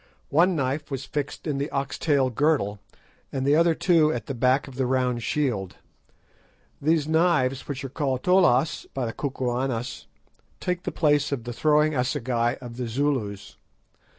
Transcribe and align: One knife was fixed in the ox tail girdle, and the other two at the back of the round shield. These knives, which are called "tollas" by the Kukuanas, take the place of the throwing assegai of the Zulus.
One 0.29 0.55
knife 0.55 0.89
was 0.89 1.05
fixed 1.05 1.45
in 1.45 1.59
the 1.59 1.69
ox 1.69 1.99
tail 1.99 2.31
girdle, 2.31 2.79
and 3.31 3.45
the 3.45 3.55
other 3.55 3.75
two 3.75 4.11
at 4.11 4.25
the 4.25 4.33
back 4.33 4.67
of 4.67 4.73
the 4.73 4.87
round 4.87 5.21
shield. 5.21 5.75
These 6.81 7.07
knives, 7.07 7.67
which 7.67 7.85
are 7.85 7.89
called 7.89 8.23
"tollas" 8.23 8.87
by 8.95 9.05
the 9.05 9.13
Kukuanas, 9.13 10.07
take 10.59 10.85
the 10.85 10.91
place 10.91 11.31
of 11.31 11.43
the 11.43 11.53
throwing 11.53 11.93
assegai 11.93 12.55
of 12.61 12.77
the 12.77 12.87
Zulus. 12.87 13.57